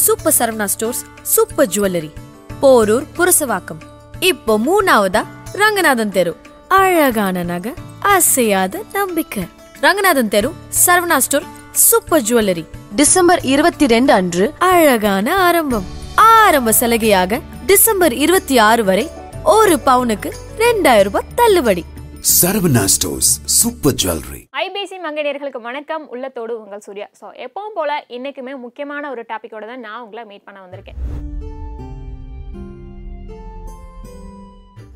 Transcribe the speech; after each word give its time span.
Super 0.00 0.34
Saravana 0.38 0.64
stores 0.64 1.04
super 1.22 1.68
jewellery. 1.68 2.10
Porur 2.62 3.06
Purasawalkam. 3.16 3.80
இப்போ 4.20 4.58
மூணாவதா 4.58 5.22
ரங்கநாதன் 5.52 6.10
தெரு. 6.10 6.36
அழகான 6.68 7.42
நகை 7.42 7.72
அசையாத 8.00 8.82
நம்பிக்கை. 8.92 9.46
ரங்கநாதன் 9.80 10.28
தெரு 10.28 10.52
Saravana 10.86 11.16
store 11.16 11.42
super 11.72 12.22
jewellery. 12.22 12.66
December 12.96 13.40
இருபத்தி 13.42 13.86
ரெண்டு 13.86 14.12
அன்று 14.12 14.54
அழகான 14.58 15.36
ஆரம்பம். 15.36 15.84
ஆரம்ப 16.14 16.74
சலுகையாக 16.80 17.40
டிசம்பர் 17.66 18.12
இருபத்தி 18.12 18.58
ஆறு 18.58 18.84
வரை 18.84 19.10
ஒரு 19.44 19.78
பவுனுக்கு 19.86 20.30
ரெண்டாயிரம் 20.58 21.02
ரூபாய் 21.02 21.32
தள்ளுபடி. 21.34 21.84
Saravana 22.30 22.82
சூப்பர் 22.88 23.94
Super 24.00 24.42
ஐபிசி 24.62 24.96
மங்கடியர்களுக்கு 25.04 25.60
வணக்கம். 25.60 26.08
உள்ளத்தோடு 26.08 26.62
உங்கள் 26.62 26.80
சூர்யா. 26.80 27.08
ஸோ 27.20 27.26
எப்பவும் 27.46 27.74
போல 27.74 28.04
இன்னைக்குமே 28.08 28.58
முக்கியமான 28.58 29.10
ஒரு 29.10 29.24
டாபிக்கோட 29.28 29.66
தான் 29.66 29.80
நான் 29.80 30.00
உங்களை 30.00 30.24
மீட் 30.24 30.44
பண்ண 30.44 30.60
வந்திருக்கேன். 30.66 30.98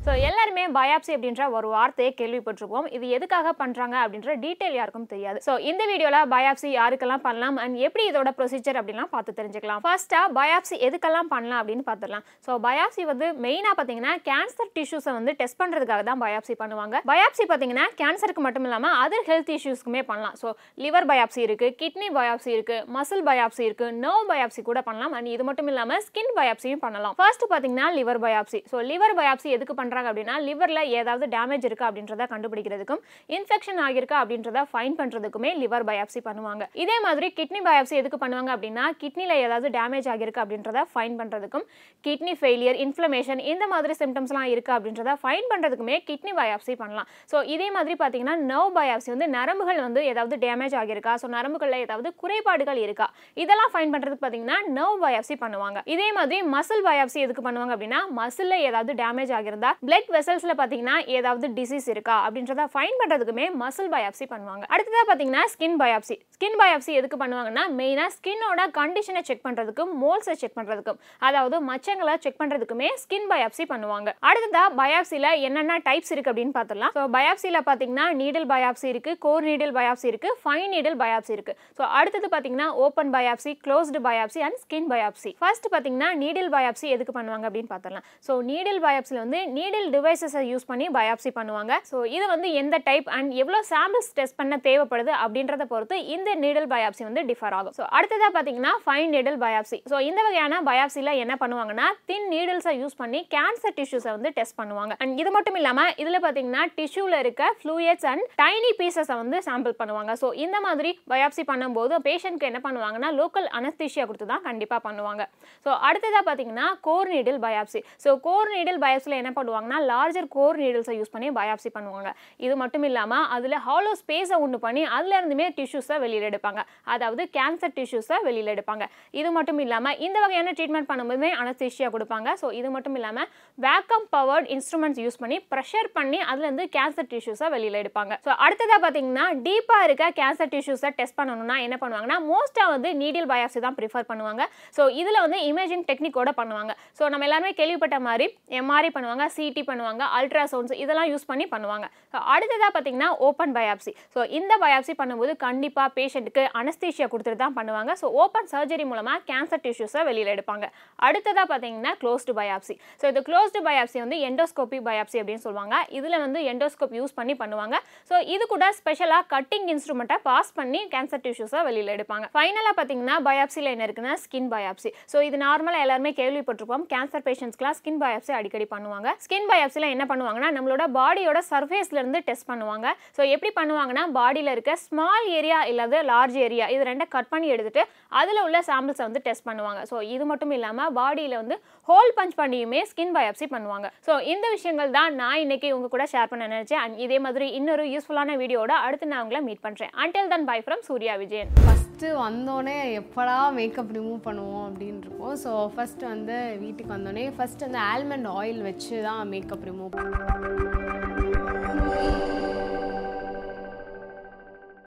ஸோ 0.07 0.13
எல்லாருமே 0.27 0.61
பயாப்சி 0.75 1.11
அப்படின்ற 1.13 1.45
ஒரு 1.57 1.67
வார்த்தையை 1.73 2.11
கேள்விப்பட்டிருப்போம். 2.19 2.85
இது 2.97 3.05
எதுக்காக 3.15 3.49
பண்ணுறாங்க 3.61 3.95
அப்படின்ற 4.03 4.33
டீட்டெயில் 4.43 4.75
யாருக்கும் 4.77 5.07
தெரியாது. 5.13 5.39
ஸோ 5.47 5.53
இந்த 5.69 5.83
வீடியோவில் 5.89 6.29
பயாப்சி 6.33 6.69
யாருக்கெல்லாம் 6.75 7.23
பண்ணலாம்? 7.25 7.57
அண்ட் 7.63 7.75
எப்படி 7.87 8.03
இதோட 8.11 8.31
ப்ரொசீஜர் 8.37 8.77
அப்படிலாம் 8.81 9.09
பார்த்து 9.15 9.31
தெரிஞ்சுக்கலாம். 9.39 9.81
ஃபர்ஸ்ட்டாக 9.85 10.27
பயாப்சி 10.37 10.75
எதுக்கெல்லாம் 10.87 11.31
பண்ணலாம் 11.33 11.59
அப்படின்னு 11.61 11.83
பார்த்துடலாம். 11.89 12.23
ஸோ 12.45 12.53
பயாப்சி 12.67 13.05
வந்து 13.11 13.27
மெயினாக 13.45 13.75
பார்த்தீங்கன்னா 13.79 14.13
கேன்சர் 14.29 14.71
டிஷ்யூஸை 14.77 15.13
வந்து 15.17 15.33
டெஸ்ட் 15.41 15.59
பண்ணுறதுக்காக 15.63 16.05
தான் 16.11 16.21
பயாப்சி 16.23 16.55
பண்ணுவாங்க. 16.61 17.01
பயாப்சி 17.11 17.45
பார்த்தீங்கன்னா 17.51 17.87
கேன்சருக்கு 18.03 18.45
மட்டும் 18.47 18.67
இல்லாமல் 18.69 18.95
அதர் 19.01 19.27
ஹெல்த் 19.31 19.51
இஷ்யூஸ்க்குமே 19.57 20.03
பண்ணலாம். 20.11 20.37
ஸோ 20.43 20.47
லிவர் 20.85 21.09
பயாப்சி 21.11 21.43
இருக்குது 21.49 21.75
கிட்னி 21.83 22.09
பயாப்சி 22.19 22.51
இருக்குது 22.57 22.87
மசில் 22.97 23.25
பயாப்சி 23.31 23.63
இருக்குது 23.67 23.99
நர்வ் 24.05 24.25
பயாப்சி 24.31 24.63
கூட 24.71 24.79
பண்ணலாம். 24.87 25.15
அண்ட் 25.19 25.31
இது 25.35 25.49
மட்டும் 25.51 25.71
இல்லாமல் 25.73 26.01
ஸ்கின் 26.07 26.33
பயாப்சியும் 26.39 26.85
பண்ணலாம். 26.87 27.17
ஃபர்ஸ்ட் 27.21 27.45
பார்த்தீங்கன்னா 27.53 27.89
liver 27.99 28.23
biopsy 28.27 28.61
so 28.73 28.87
liver 28.93 29.17
biopsy 29.21 29.49
எதுக்கு 29.57 29.73
பண்ணுறாங்க 29.77 29.95
அப்படின்னா 30.09 30.35
லிவரில் 30.47 30.81
ஏதாவது 30.99 31.25
டேமேஜ் 31.35 31.65
இருக்கா 31.69 31.85
அப்படின்றத 31.89 32.27
கண்டுபிடிக்கிறதுக்கும் 32.33 33.01
இன்ஃபெக்ஷன் 33.37 33.81
ஆகியிருக்கா 33.85 34.17
அப்படின்றத 34.23 34.61
ஃபைன் 34.71 34.97
பண்ணுறதுக்குமே 34.99 35.51
லிவர் 35.61 35.85
பயாப்சி 35.89 36.21
பண்ணுவாங்க. 36.27 36.63
இதே 36.83 36.97
மாதிரி 37.05 37.29
கிட்னி 37.37 37.61
பயாப்சி 37.67 37.95
எதுக்கு 38.01 38.19
பண்ணுவாங்க 38.23 38.51
அப்படின்னா 38.55 38.85
கிட்னியில் 39.01 39.35
ஏதாவது 39.45 39.69
டேமேஜ் 39.77 40.09
ஆகியிருக்கு 40.13 40.43
அப்படின்றத 40.43 40.85
ஃபைன் 40.93 41.17
பண்ணுறதுக்கும் 41.21 41.65
கிட்னி 42.07 42.33
ஃபெயிலியர் 42.41 42.79
இன்ஃப்ளமேஷன் 42.85 43.41
இந்த 43.51 43.67
மாதிரி 43.73 43.95
சிம்டம்ஸ்லாம் 44.01 44.49
இருக்குது 44.53 44.75
அப்படின்றத 44.77 45.15
ஃபைன் 45.23 45.49
பண்ணுறதுக்குமே 45.51 45.97
கிட்னி 46.09 46.33
பயாப்சி 46.41 46.75
பண்ணலாம். 46.81 47.09
ஸோ 47.31 47.39
இதே 47.55 47.69
மாதிரி 47.77 47.95
பார்த்தீங்கன்னா 48.01 48.35
நர்வ் 48.51 48.73
பயாப்சி 48.79 49.09
வந்து 49.15 49.27
நரம்புகள் 49.37 49.81
வந்து 49.87 50.03
ஏதாவது 50.11 50.35
டேமேஜ் 50.45 50.75
ஆகியிருக்கா? 50.81 51.13
ஸோ 51.21 51.29
நரம்புகளில் 51.37 51.83
ஏதாவது 51.85 52.09
குறைபாடுகள் 52.23 52.81
இருக்கா? 52.85 53.07
இதெல்லாம் 53.43 53.71
ஃபைன் 53.73 53.91
பண்ணுறதுக்கு 53.93 54.23
பார்த்தீங்கன்னா 54.23 54.59
நர்வ் 54.77 55.01
பயாப்சி 55.05 55.37
பண்ணுவாங்க. 55.43 55.79
இதே 55.93 56.07
மாதிரி 56.17 56.37
மசில் 56.55 56.85
பயாப்சி 56.89 57.19
எதுக்கு 57.25 57.43
பண்ணுவாங்க 57.47 57.73
அப்படின்னா 57.75 58.01
மசிலில் 58.19 58.63
ஏதாவது 58.69 58.91
டேமேஜ் 59.01 59.31
ஆகியிருந்தா 59.37 59.71
பிளட் 59.87 60.09
வெசல்ஸில் 60.13 60.53
பார்த்தீங்கன்னா 60.59 60.95
ஏதாவது 61.17 61.47
டிசீஸ் 61.57 61.85
இருக்கா 61.91 62.15
அப்படின்றத 62.25 62.63
ஃபைன் 62.71 62.97
பண்ணுறதுக்குமே 63.01 63.45
மசில் 63.59 63.91
பயாப்சி 63.93 64.25
பண்ணுவாங்க. 64.31 64.63
அடுத்ததாக 64.73 65.03
பார்த்தீங்கன்னா 65.09 65.43
ஸ்கின் 65.53 65.77
பயாப்சி 65.81 66.15
ஸ்கின் 66.35 66.57
பயாப்சி 66.61 66.91
எதுக்கு 66.99 67.17
பண்ணுவாங்கன்னா 67.21 67.63
மெயினாக 67.77 68.11
ஸ்கின்னோட 68.15 68.61
கண்டிஷனை 68.77 69.21
செக் 69.29 69.43
பண்ணுறதுக்கும் 69.45 69.91
மோல்ஸை 70.01 70.35
செக் 70.41 70.55
பண்ணுறதுக்கும் 70.57 70.99
அதாவது 71.27 71.57
மச்சங்களை 71.69 72.15
செக் 72.25 72.39
பண்ணுறதுக்குமே 72.41 72.89
ஸ்கின் 73.03 73.29
பயாப்சி 73.31 73.65
பண்ணுவாங்க. 73.71 74.09
அடுத்ததாக 74.29 74.69
பயாப்சியில் 74.81 75.29
என்னென்ன 75.49 75.77
டைப்ஸ் 75.87 76.11
இருக்குது 76.15 76.33
அப்படின்னு 76.33 76.55
பார்த்துடலாம் 76.57 76.93
ஸோ 76.97 77.05
பயாப்சியில் 77.17 77.59
பார்த்தீங்கன்னா 77.69 78.07
நீடில் 78.21 78.49
பயாப்சி 78.53 78.87
இருக்குது 78.93 79.19
கோர் 79.27 79.47
நீடில் 79.49 79.73
பயாப்சி 79.79 80.09
இருக்குது 80.11 80.37
ஃபைன் 80.43 80.69
நீடில் 80.75 80.99
பயாப்சி 81.03 81.33
இருக்குது 81.37 81.57
ஸோ 81.79 81.85
அடுத்தது 81.99 82.29
பார்த்தீங்கன்னா 82.35 82.67
open 82.87 83.13
biopsy 83.15 83.53
closed 83.65 84.03
biopsy 84.09 84.41
and 84.47 84.59
skin 84.65 84.91
biopsy 84.93 85.33
first 85.41 85.69
பார்த்தீங்கன்னா 85.71 86.11
நீடில் 86.23 86.51
பயாப்சி 86.57 86.89
எதுக்கு 86.97 87.15
பண்ணுவாங்க 87.19 87.47
அப்படின்னு 87.49 87.73
பார்த்துடலாம் 87.73 88.07
ஸோ 88.27 88.35
நீடில் 88.51 88.83
பயாப்சியில் 88.85 89.23
வந்து 89.25 89.41
நீ 89.53 89.65
நீடில் 89.67 89.87
டிவைசஸை 89.93 90.41
யூஸ் 90.49 90.67
பண்ணி 90.69 90.85
பயாப்சி 90.97 91.29
பண்ணுவாங்க. 91.37 91.73
ஸோ 91.89 91.97
இது 92.15 92.25
வந்து 92.31 92.47
எந்த 92.59 92.75
டைப் 92.87 93.07
அண்ட் 93.15 93.31
எவ்வளோ 93.41 93.59
சாம்பிள்ஸ் 93.71 94.09
டெஸ்ட் 94.17 94.37
பண்ண 94.39 94.55
தேவைப்படுது 94.67 95.11
அப்படின்றத 95.23 95.63
பொறுத்து 95.71 95.95
இந்த 96.15 96.29
நீடில் 96.43 96.67
பயாப்சி 96.73 97.03
வந்து 97.07 97.21
டிஃபர் 97.29 97.55
ஆகும். 97.57 97.73
ஸோ 97.77 97.83
அடுத்ததாக 97.97 98.31
பார்த்தீங்கன்னா 98.35 98.71
ஃபைன் 98.83 99.11
நீடில் 99.15 99.39
பயாப்சி 99.43 99.77
ஸோ 99.91 99.95
இந்த 100.09 100.19
வகையான 100.27 100.59
பயாப்சியில் 100.69 101.11
என்ன 101.23 101.33
பண்ணுவாங்கன்னா 101.41 101.87
தின் 102.11 102.27
நீடில்ஸை 102.35 102.73
யூஸ் 102.81 102.95
பண்ணி 103.01 103.21
கேன்சர் 103.35 103.75
டிஷ்யூஸை 103.79 104.11
வந்து 104.17 104.31
டெஸ்ட் 104.37 104.57
பண்ணுவாங்க. 104.61 104.95
அண்ட் 105.01 105.19
இது 105.23 105.33
மட்டும் 105.37 105.57
இல்லாமல் 105.61 105.91
இதில் 106.03 106.19
பார்த்தீங்கன்னா 106.25 106.63
டிஷ்யூவில் 106.79 107.17
இருக்க 107.23 107.49
ஃப்ளூயட்ஸ் 107.61 108.07
அண்ட் 108.11 108.25
டைனி 108.43 108.71
பீசஸை 108.81 109.17
வந்து 109.23 109.39
சாம்பிள் 109.49 109.75
பண்ணுவாங்க. 109.81 110.13
ஸோ 110.21 110.29
இந்த 110.45 110.59
மாதிரி 110.67 110.93
பயாப்சி 111.13 111.45
பண்ணும்போது 111.51 112.01
பேஷண்ட்க்கு 112.07 112.49
என்ன 112.51 112.61
பண்ணுவாங்கன்னா 112.67 113.11
லோக்கல் 113.19 113.49
அனஸ்தீஷியா 113.61 114.07
கொடுத்து 114.11 114.29
தான் 114.33 114.45
கண்டிப்பாக 114.49 114.81
பண்ணுவாங்க. 114.87 115.25
ஸோ 115.65 115.71
அடுத்ததாக 115.89 116.23
பார்த்தீங்கன்னா 116.29 116.69
core 116.89 117.13
needle 117.15 117.41
biopsy 117.47 117.83
so 118.05 118.09
core 118.29 118.53
needle 118.55 118.81
பயாப்சியில் 118.87 119.19
என்ன 119.21 119.33
பண்ணுவாங்க 119.37 119.55
பண்ணுவாங்கன்னா 119.57 119.79
லார்ஜர் 119.91 120.27
கோர் 120.35 120.57
நீடில்ஸை 120.63 120.93
யூஸ் 120.99 121.11
பண்ணி 121.13 121.27
பயாப்சி 121.37 121.69
பண்ணுவாங்க. 121.77 122.09
இது 122.45 122.55
மட்டும் 122.61 122.85
இல்லாமல் 122.89 123.25
அதில் 123.35 123.57
ஹாலோ 123.67 123.91
ஸ்பேஸை 124.01 124.37
உண்டு 124.45 124.57
பண்ணி 124.65 124.83
அதுல 124.95 125.13
இருந்துமே 125.19 125.45
டிஷ்யூஸை 125.57 125.95
வெளியில் 126.03 126.27
எடுப்பாங்க. 126.29 126.61
அதாவது 126.93 127.23
கேன்சர் 127.37 127.73
டிஷ்யூஸை 127.77 128.17
வெளியில் 128.27 128.51
எடுப்பாங்க. 128.55 128.83
இது 129.19 129.29
மட்டும் 129.37 129.59
இல்லாமல் 129.65 129.97
இந்த 130.07 130.17
வகையான 130.23 130.53
ட்ரீட்மெண்ட் 130.57 130.89
பண்ணும்போதுமே 130.91 131.31
அனஸ்தீஷியா 131.41 131.89
கொடுப்பாங்க. 131.95 132.29
ஸோ 132.41 132.49
இது 132.59 132.69
மட்டும் 132.75 132.97
இல்லாமல் 132.99 133.27
வேக்கம் 133.65 134.07
பவர்ட் 134.15 134.49
இன்ஸ்ட்ருமெண்ட்ஸ் 134.55 135.01
யூஸ் 135.05 135.19
பண்ணி 135.23 135.39
ப்ரெஷர் 135.53 135.89
பண்ணி 135.97 136.19
அதுலேருந்து 136.31 136.65
கேன்சர் 136.77 137.09
டிஷ்யூஸை 137.13 137.49
வெளியில் 137.55 137.79
எடுப்பாங்க. 137.83 138.13
ஸோ 138.25 138.31
அடுத்ததாக 138.47 138.79
பார்த்தீங்கன்னா 138.85 139.25
டீப்பாக 139.47 139.87
இருக்க 139.89 140.11
கேன்சர் 140.21 140.51
டிஷ்யூஸை 140.55 140.91
டெஸ்ட் 140.99 141.17
பண்ணணும்னா 141.21 141.57
என்ன 141.67 141.77
பண்ணுவாங்கன்னா 141.83 142.19
மோஸ்ட்டாக 142.31 142.73
வந்து 142.75 142.91
நீடில் 143.01 143.29
பயாப்சி 143.33 143.61
தான் 143.67 143.77
ப்ரிஃபர் 143.79 144.09
பண்ணுவாங்க. 144.11 144.43
ஸோ 144.77 144.83
இதில் 145.01 145.21
வந்து 145.25 145.39
இமேஜிங் 145.49 145.85
டெக்னிக்கோட 145.91 146.29
பண்ணுவாங்க. 146.41 146.71
ஸோ 146.99 147.03
நம்ம 147.13 147.25
எல்லாருமே 147.29 147.53
கேள்விப்பட்ட 147.59 147.97
மாதிரி 148.07 148.25
எம்ஆர்ஐ 148.61 148.89
பண்ணுவாங்க 148.95 149.25
சிடி 149.47 149.63
பண்ணுவாங்க 149.69 150.03
அல்ட்ராசவுண்ட்ஸ் 150.19 150.75
இதெல்லாம் 150.83 151.09
யூஸ் 151.11 151.27
பண்ணி 151.29 151.45
பண்ணுவாங்க. 151.51 151.85
ஸோ 152.13 152.17
அடுத்ததாக 152.33 152.69
பார்த்தீங்கன்னா 152.75 153.09
ஓப்பன் 153.27 153.53
பயாப்சி 153.57 153.91
ஸோ 154.13 154.19
இந்த 154.37 154.53
பயாப்சி 154.63 154.93
பண்ணும்போது 155.01 155.33
கண்டிப்பாக 155.43 155.89
பேஷண்ட்டுக்கு 155.97 156.43
அனஸ்தீஷியா 156.61 157.07
கொடுத்துட்டு 157.11 157.41
தான் 157.43 157.55
பண்ணுவாங்க. 157.57 157.91
ஸோ 158.01 158.07
ஓப்பன் 158.23 158.49
சர்ஜரி 158.53 158.85
மூலமாக 158.91 159.19
கேன்சர் 159.29 159.61
டிஷ்யூஸை 159.65 160.01
வெளியில் 160.09 160.31
எடுப்பாங்க. 160.35 160.65
அடுத்ததாக 161.07 161.45
பார்த்தீங்கன்னா 161.51 161.93
க்ளோஸ்டு 162.01 162.35
பயாப்சி 162.39 162.75
ஸோ 163.01 163.05
இது 163.11 163.21
க்ளோஸ்டு 163.29 163.61
பயாப்சி 163.67 163.99
வந்து 164.03 164.19
எண்டோஸ்கோபி 164.29 164.79
பயாப்சி 164.89 165.19
அப்படின்னு 165.21 165.43
சொல்லுவாங்க. 165.45 165.75
இதில் 165.99 166.17
வந்து 166.25 166.41
எண்டோஸ்கோப் 166.53 166.95
யூஸ் 166.99 167.15
பண்ணி 167.19 167.35
பண்ணுவாங்க. 167.41 167.75
ஸோ 168.09 168.15
இது 168.35 168.43
கூட 168.53 168.65
ஸ்பெஷலாக 168.79 169.23
கட்டிங் 169.35 169.69
இன்ஸ்ட்ருமெண்ட்டை 169.75 170.19
பாஸ் 170.29 170.51
பண்ணி 170.59 170.81
கேன்சர் 170.95 171.23
டிஷ்யூஸை 171.27 171.61
வெளியில் 171.69 171.93
எடுப்பாங்க. 171.95 172.27
ஃபைனலாக 172.35 172.75
பார்த்தீங்கன்னா 172.79 173.17
பயாப்சியில் 173.29 173.71
என்ன 173.73 173.85
இருக்குன்னா 173.89 174.15
ஸ்கின் 174.25 174.49
பயாப்சி 174.55 174.91
ஸோ 175.13 175.17
இது 175.29 175.39
நார்மலாக 175.45 175.85
எல்லாருமே 175.85 176.13
கேள்விப்பட்டிருப்போம். 176.21 176.85
கேன்சர் 176.93 177.25
பேஷண்ட்ஸ்க்குலாம் 177.29 177.77
ஸ்கின் 177.79 178.01
பயாப்சி 178.03 178.33
அடிக்கடி 178.39 178.67
பண்ணுவாங்க. 178.75 179.09
ஸ்கின் 179.25 179.36
ஸ்கின் 179.37 179.49
பயாப்சியில் 179.51 179.93
என்ன 179.93 180.05
பண்ணுவாங்கன்னா 180.09 180.47
நம்மளோட 180.55 180.83
பாடியோட 180.95 181.39
சர்ஃபேஸ்லேருந்து 181.49 182.19
டெஸ்ட் 182.27 182.47
பண்ணுவாங்க. 182.51 182.87
ஸோ 183.17 183.21
எப்படி 183.33 183.49
பண்ணுவாங்கன்னா 183.57 184.03
பாடியில் 184.15 184.51
இருக்க 184.53 184.73
ஸ்மால் 184.85 185.27
ஏரியா 185.39 185.59
இல்லாத 185.71 185.99
லார்ஜ் 186.09 186.37
ஏரியா 186.45 186.65
இது 186.75 186.87
ரெண்டை 186.89 187.05
கட் 187.15 187.29
பண்ணி 187.33 187.47
எடுத்துட்டு 187.55 187.81
அதில் 188.19 188.41
உள்ள 188.45 188.59
சாம்பிள்ஸை 188.69 189.03
வந்து 189.07 189.21
டெஸ்ட் 189.27 189.45
பண்ணுவாங்க. 189.49 189.81
ஸோ 189.91 189.97
இது 190.13 190.25
மட்டும் 190.31 190.53
இல்லாமல் 190.57 190.93
பாடியில் 190.99 191.37
வந்து 191.41 191.57
ஹோல் 191.87 192.11
பஞ்ச் 192.19 192.35
பண்ணியுமே 192.41 192.81
ஸ்கின் 192.91 193.13
பயாப்சி 193.17 193.47
பண்ணுவாங்க. 193.53 193.89
ஸோ 194.07 194.15
இந்த 194.33 194.47
விஷயங்கள் 194.55 194.95
தான் 194.97 195.19
நான் 195.21 195.41
இன்னைக்கு 195.45 195.69
உங்கள் 195.77 195.93
கூட 195.95 196.07
ஷேர் 196.13 196.31
பண்ண 196.31 196.47
நினச்சேன். 196.55 196.81
அண்ட் 196.85 196.97
இதே 197.07 197.19
மாதிரி 197.25 197.49
இன்னொரு 197.59 197.85
யூஸ்ஃபுல்லான 197.93 198.37
வீடியோட 198.43 198.73
அடுத்து 198.87 199.11
நான் 199.13 199.23
உங்களை 199.25 199.41
மீட் 199.49 199.63
பண்ணுறேன் 199.67 199.93
until 200.05 200.31
then 200.33 200.49
bye 200.51 200.59
from 200.65 200.83
Surya 200.89 201.15
Vijayan 201.23 201.53
first 201.67 202.09
வந்தோடனே 202.23 202.75
எப்படா 202.97 203.37
மேக்கப் 203.59 203.93
ரிமூவ் 203.95 204.19
பண்ணுவோம் 204.25 204.65
அப்படின்னு 204.65 204.99
இருக்கும் 205.05 205.37
ஸோ 205.45 205.53
ஃபஸ்ட்டு 205.75 206.11
வந்து 206.11 206.35
வீட்டுக்கு 206.63 206.91
வந்தோடனே 206.95 207.23
ஃபர்ஸ்ட் 207.37 207.63
வந்து 207.65 207.81
ஆல்மண்ட் 207.91 208.27
ஆயில் 208.35 208.59
வச்சு 208.67 208.95
தான் 209.07 209.21
மேக்கப் 209.27 209.65
ரிமூவ் 209.65 209.95
பண்ணுவோம் 209.95 210.96